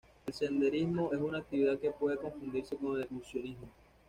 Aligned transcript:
El 0.25 0.33
senderismo 0.33 1.11
es 1.13 1.21
una 1.21 1.37
actividad 1.37 1.77
que 1.77 1.91
puede 1.91 2.17
confundirse 2.17 2.75
con 2.75 2.95
el 2.95 3.01
excursionismo. 3.03 3.69